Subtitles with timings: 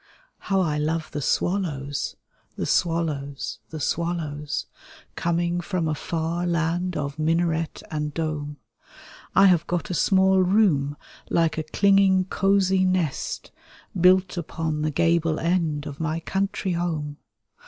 [0.39, 2.15] How I love the swallows,
[2.55, 4.65] the swallows, the swallows.
[5.15, 8.57] Coming from a far land of minaret and dome.
[9.35, 10.97] I have got a small room,
[11.29, 13.51] like a clinging cosy nest.
[13.95, 17.17] Built upon the gable end of my country home.